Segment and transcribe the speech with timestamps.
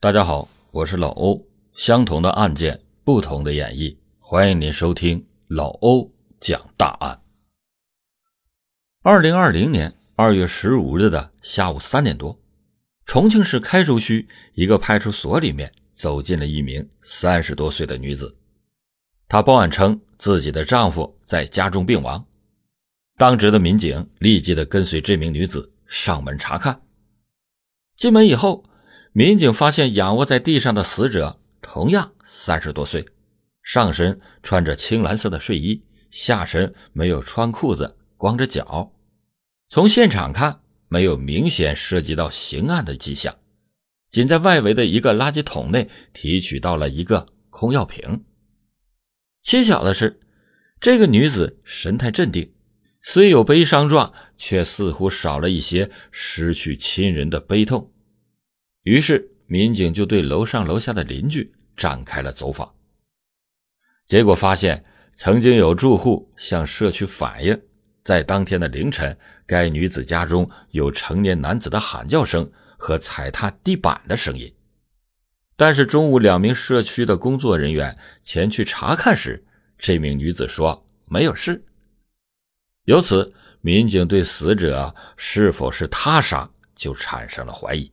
[0.00, 1.44] 大家好，我是老欧。
[1.74, 7.20] 相同的案件，不同的演绎，欢迎您收听老欧讲大案。
[9.02, 12.40] 二零二零年二月十五日的下午三点多，
[13.06, 18.32] 重庆市开州区一个派出所里面走进了一名三十多岁的女子。
[19.26, 22.24] 她报案称自己的丈夫在家中病亡。
[23.16, 26.80] 当值的民警立即的跟随这名女子上门查看。
[27.96, 28.64] 进门以后。
[29.18, 33.04] 民警发现仰卧在地上的死者同样三十多岁，
[33.64, 38.92] 上身穿着青蓝色的睡衣，下身没有穿裤子，光着脚。
[39.68, 43.36] 从现场看，没有明显涉及到刑案的迹象，
[44.08, 48.22] 仅在外围的一个垃圾桶内提取到了一个空药瓶。
[49.42, 50.20] 蹊跷的是，
[50.78, 52.52] 这个女子神态镇定，
[53.02, 57.92] 虽有悲伤状，却似乎少了一些失去亲人的悲痛。
[58.88, 62.72] 于是，民警就对楼上楼下的邻居展开了走访。
[64.06, 64.82] 结果发现，
[65.14, 67.60] 曾经有住户向社区反映，
[68.02, 69.14] 在当天的凌晨，
[69.46, 74.50] 该女子家中有成年男子的喊叫声和踩踏地板的声音。
[75.54, 79.44] 但是中午，两名社区的工作人员前去查看时，
[79.76, 81.62] 这名女子说没有事。
[82.84, 87.92] 由此，民警对死者是否是他杀就产生了怀疑。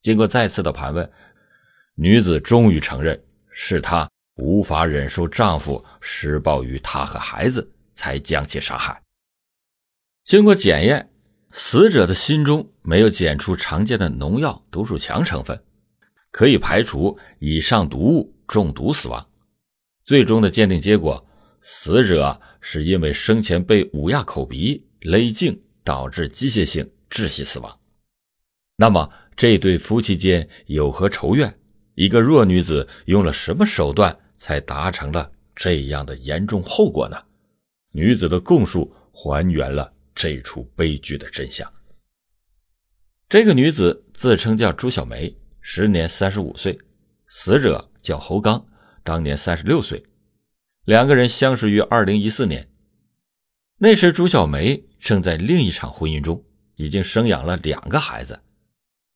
[0.00, 1.10] 经过再次的盘问，
[1.94, 9.02] 女子终于承认是她无法忍受丈夫施暴于她和孩子，才将其杀害。
[10.24, 11.10] 经过检验，
[11.50, 15.62] 死者的心中没有检出常见的农药毒鼠强成分，
[16.30, 19.28] 可以排除以上毒物中毒死亡。
[20.02, 21.26] 最终的鉴定结果，
[21.60, 27.78] 死者是因为生前被捂压口鼻、勒颈，导致机械性窒息死亡。
[28.76, 29.12] 那么？
[29.36, 31.54] 这对夫妻间有何仇怨？
[31.94, 37.16] 一个弱女子用了什么手段才达成了这样的严重后果呢？
[37.92, 41.70] 女子的供述还原了这出悲剧的真相。
[43.28, 46.78] 这个女子自称叫朱小梅，时年三十五岁，
[47.28, 48.64] 死者叫侯刚，
[49.02, 50.02] 当年三十六岁，
[50.84, 52.68] 两个人相识于二零一四年。
[53.78, 56.44] 那时朱小梅正在另一场婚姻中，
[56.76, 58.40] 已经生养了两个孩子。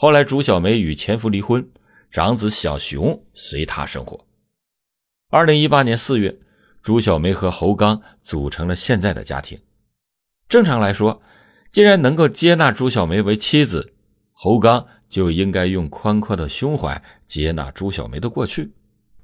[0.00, 1.68] 后来，朱小梅与前夫离婚，
[2.08, 4.24] 长子小熊随她生活。
[5.28, 6.38] 二零一八年四月，
[6.80, 9.58] 朱小梅和侯刚组成了现在的家庭。
[10.48, 11.20] 正常来说，
[11.72, 13.92] 既然能够接纳朱小梅为妻子，
[14.30, 18.70] 侯刚就应该用宽阔的胸怀接纳朱小梅的过去，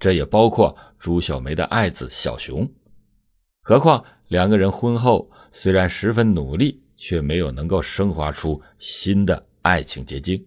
[0.01, 2.69] 这也包括朱小梅的爱子小熊。
[3.63, 10.45] 何况两个人婚后虽然十分努力，却没有能够升华出新的爱情结晶。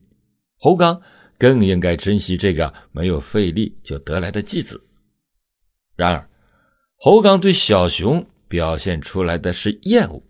[0.60, 1.00] 侯刚
[1.38, 4.84] 更应该珍惜这个没有费力就得来的继子。
[5.96, 6.30] 然而，
[6.96, 10.22] 侯刚对小熊表现出来的是厌恶，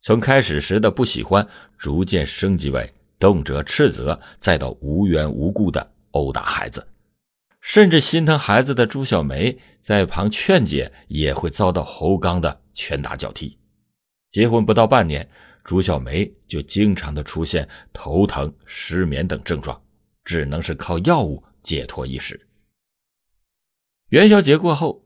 [0.00, 6.86] 从开始时的不喜欢，逐渐升级为动辄斥责，再到无缘无故的殴打孩子，
[7.60, 13.58] 甚至心疼孩子的朱小梅在旁劝解，也会遭到侯刚的拳打脚踢。
[14.30, 15.28] 结婚不到半年。
[15.70, 19.80] 朱小梅就经常的出现头疼、失眠等症状，
[20.24, 22.44] 只能是靠药物解脱一时。
[24.08, 25.00] 元宵节过后，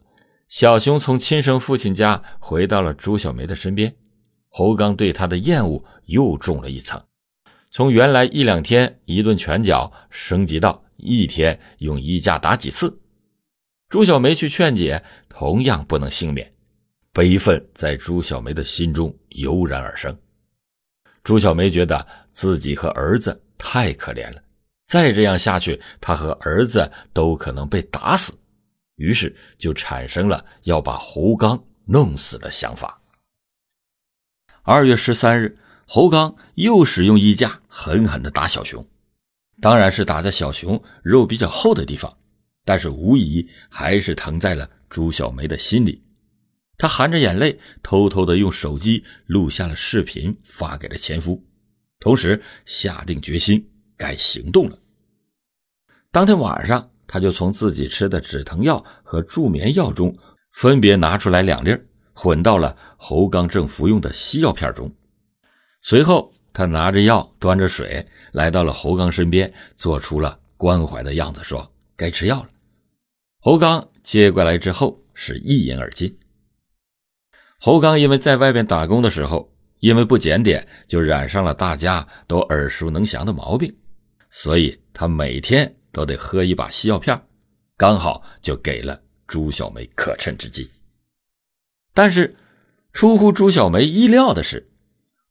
[0.49, 3.95] 小熊从亲生父亲家回到了朱小梅的身边，
[4.49, 6.99] 侯刚对他的厌恶又重了一层，
[7.71, 13.03] 从原来一两天一顿拳脚升级到一天用衣架打几次。
[13.91, 16.51] 朱小梅去劝解，同样不能幸免，
[17.13, 20.19] 悲愤在朱小梅的心中油然而生。
[21.25, 24.43] 朱小梅觉得自己和儿子太可怜了，
[24.85, 28.35] 再这样下去，她和儿子都可能被打死，
[28.97, 33.01] 于是就产生了要把侯刚弄死的想法。
[34.63, 38.87] 二月十三日，侯刚又使用衣架狠狠地打小熊，
[39.63, 42.15] 当然是打在小熊肉比较厚的地方，
[42.67, 46.04] 但是无疑还是疼在了朱小梅的心里。
[46.77, 51.45] 他含着眼泪，偷偷的用手机录下了视频，发给了前夫，
[52.01, 54.79] 同时下定决心该行动了。
[56.11, 60.17] 当天晚上，他就从自己吃的止疼药和助眠药中
[60.53, 61.77] 分别拿出来两粒，
[62.13, 64.93] 混到了侯刚正服用的西药片中。
[65.83, 72.51] 随后，他拿着药，端着水来到了侯刚身边，做出了关怀的样子，说：“该吃药了。”
[73.39, 76.17] 侯刚接过来之后，是一饮而尽。
[77.65, 83.75] 侯刚因为在外边打工的时候，因为不检点，就染上了大家都耳熟能详的毛病，
[84.31, 87.19] 所以他每天都得喝一把西药片，
[87.79, 90.69] 刚好就给了朱小梅可乘之机。
[91.95, 92.37] 但是，
[92.93, 94.69] 出乎朱小梅意料的是，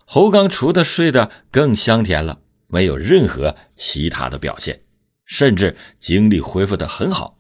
[0.04, 4.82] 侯刚除的睡得更香甜了，没有任何其他的表现，
[5.26, 7.38] 甚至精力恢复的很好。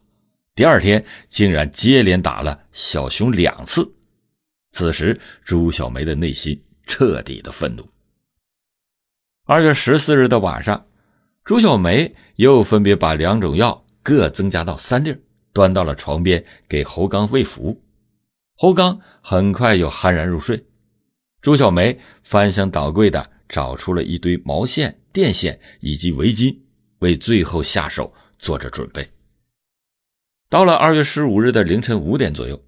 [0.54, 3.92] 第二天竟然接连打了小熊两次。
[4.74, 7.88] 此时，朱小梅的内心彻底的愤怒。
[9.46, 10.88] 二月十四日的晚上，
[11.44, 15.16] 朱小梅又分别把两种药各增加到三粒，
[15.54, 17.84] 端到了床边给侯刚喂服。
[18.56, 20.66] 侯刚很快又酣然入睡。
[21.40, 26.58] 朱小梅翻箱倒柜的找出了一堆毛线、电线以及围巾，
[27.00, 29.08] 为最后下手做着准备。
[30.50, 32.60] 到了二月十五日的凌晨五点左右，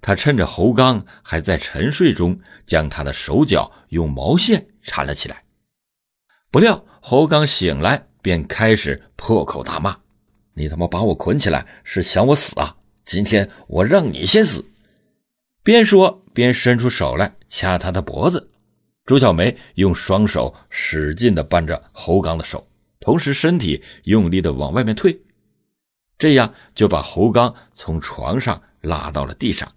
[0.00, 5.44] 他趁着侯刚还在沉睡中，将他的手脚用毛线缠了起来。
[6.50, 9.98] 不料侯刚醒来，便开始破口大骂
[10.54, 12.76] ：“你他妈把我捆起来是想我死啊！
[13.04, 14.64] 今天我让你先死！”
[15.62, 18.50] 边说边伸出手来掐他的脖子，
[19.04, 22.66] 朱小梅用双手使劲地扳着侯刚的手，
[23.00, 25.20] 同时身体用力地往外面退，
[26.16, 29.70] 这样就把侯刚从床上拉到了地上。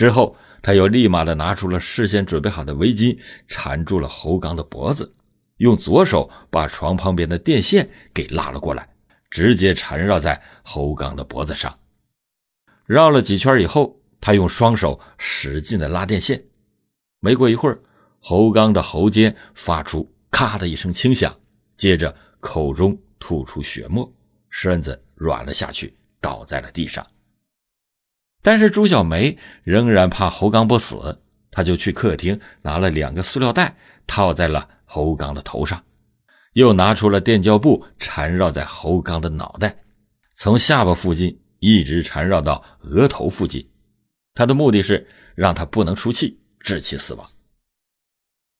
[0.00, 5.14] 之后，他又立马的拿出了事先准备好的围巾，缠住了侯刚的脖子，
[5.58, 8.88] 用左手把床旁边的电线给拉了过来，
[9.28, 11.78] 直接缠绕在侯刚的脖子上，
[12.86, 14.00] 绕了几圈以后。
[14.22, 16.42] 他用双手使劲的拉电线，
[17.20, 17.78] 没过一会儿，
[18.20, 21.34] 侯刚的喉间发出“咔”的一声轻响，
[21.76, 24.10] 接着口中吐出血沫，
[24.48, 27.06] 身子软了下去，倒在了地上。
[28.42, 31.20] 但是朱小梅仍然怕侯刚不死，
[31.50, 33.76] 他就去客厅拿了两个塑料袋
[34.06, 35.82] 套在了侯刚的头上，
[36.54, 39.76] 又拿出了电胶布缠绕在侯刚的脑袋，
[40.36, 43.68] 从下巴附近一直缠绕到额头附近。
[44.34, 47.28] 他的目的是让他不能出气，窒息死亡。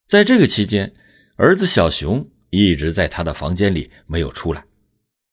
[0.08, 0.92] 在这个期间，
[1.36, 4.62] 儿子小熊一直在他的房间里没有出来。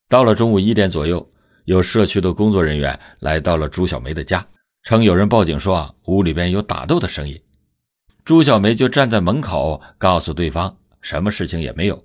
[0.08, 1.30] 到了中午一点左右，
[1.68, 4.48] 有社区的工作人员来到了朱小梅的家，
[4.84, 7.38] 称有人报警说啊，屋里边有打斗的声音。
[8.24, 12.02] 朱小梅就站在门口，告诉对方什么事情也没有。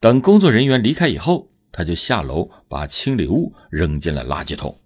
[0.00, 4.76] 等工作人员离开以后，他就下楼把清理物扔进了垃圾桶。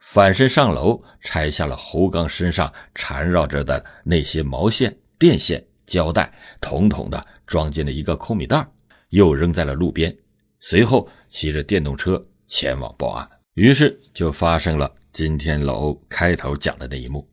[0.00, 8.66] 反身上楼，拆下了侯刚身上缠绕着的那些毛线、电线、胶带，统统的装进了一个空米袋，
[9.10, 10.16] 又扔在了路边。
[10.58, 13.28] 随后骑着电动车前往报案。
[13.54, 17.28] 于是就发生了今天老欧开头讲的那一幕。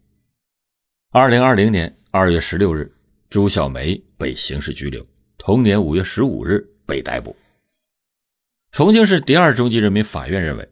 [1.12, 2.92] 二零二零年二月十六日，
[3.30, 5.06] 朱小梅被刑事拘留，
[5.38, 7.36] 同年五月十五日被逮捕。
[8.72, 10.70] 重庆市第二中级人民法院认为。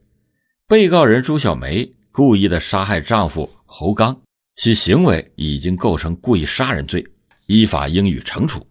[0.67, 4.21] 被告人朱小梅故意的杀害丈夫侯刚，
[4.55, 7.05] 其行为已经构成故意杀人罪，
[7.47, 8.65] 依法应予惩处。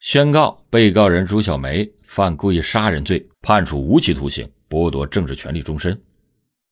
[0.00, 6.00] 宣告被告人朱小梅犯故意杀人罪，判处无期徒刑，剥夺政治权利终身。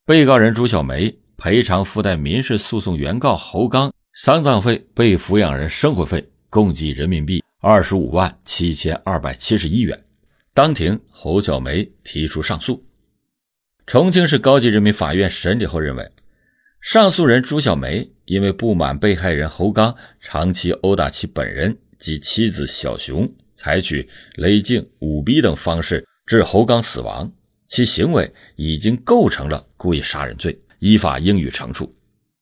[0.06, 10.04] 被告人朱小梅赔偿附带民事诉讼原告侯刚丧葬费、被抚养人生活费共计人民币二十五万七千二百七十一元。
[10.54, 12.84] 当庭，侯小梅提出上诉。
[13.86, 16.10] 重庆市高级人民法院审理后认为，
[16.80, 27.32] 上诉人朱小梅因为不满被害人侯刚长期殴打其本人及妻子小熊，采取勒颈、舞逼等方式致侯刚死亡，
[27.68, 31.94] 其行为已经构成了故意杀人罪，依法应予惩处。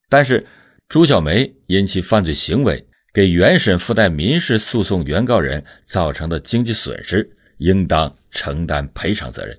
[0.09, 0.45] 但是，
[0.89, 9.57] 朱小梅因其犯罪行为给原审附带民事诉讼原告人造成的经济损失，应当承担赔偿责任。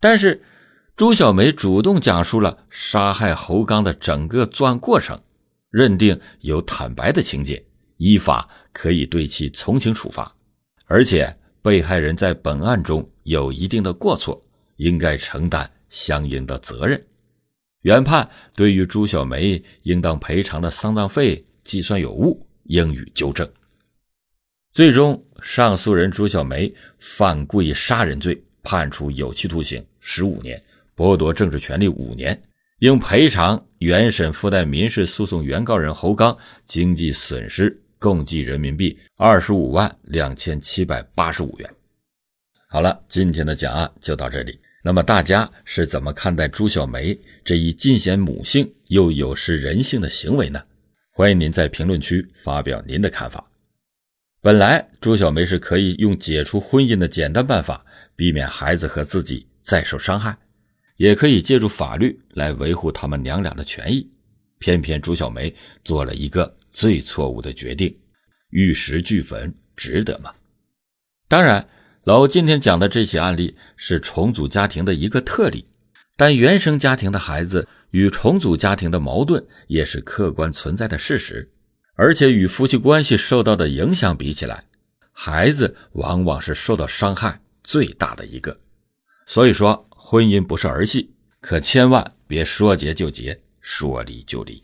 [0.00, 0.42] 但是，
[0.96, 5.20] 朱小梅主动讲述了杀害侯刚的整个作案过程，
[5.70, 7.64] 认定有坦白的情节，
[7.96, 10.34] 依法可以对其从轻处罚。
[10.88, 14.42] 而且被害人在本案中有一定的过错，
[14.76, 17.00] 应该承担相应的责任。
[17.82, 23.48] 原判对于朱小梅应当赔偿的丧葬费计算有误，应予纠正。
[24.72, 30.60] 最终，上诉人朱小梅犯故意杀人罪，判处有期徒刑十五年。
[30.96, 32.42] 剥夺政治权利五年，
[32.80, 41.70] 应赔偿原审附带民事诉讼原告人侯刚经济损失共计人民币二十五万两千七百八十五元。
[42.68, 44.58] 好了，今天的讲案就到这里。
[44.82, 50.62] 那么大家是怎么看待朱小梅这一尽显母性又有失人性的行为呢？
[51.10, 53.44] 欢迎您在评论区发表您的看法。
[54.40, 57.84] 本来朱小梅是可以用解除婚姻的简单办法。
[58.16, 60.36] 避免孩子和自己再受伤害，
[60.96, 64.10] 也可以借助法律来维护他们娘俩的权益。
[64.58, 67.96] 偏偏朱小梅做了一个最错误的决定，
[68.50, 70.32] 玉石俱焚，值得吗？
[71.28, 71.68] 当然，
[72.04, 75.66] 老欧今天讲的这起案例是重组家庭的一个特例，
[76.16, 81.50] 但原生家庭的孩子与重组家庭的矛盾也是客观存在的事实，
[81.94, 84.64] 而且与夫妻关系受到的影响比起来，
[85.12, 88.58] 孩子往往是受到伤害最大的一个。
[89.26, 94.62] 所以说，婚姻不是儿戏，可千万别说结就结，说离就离。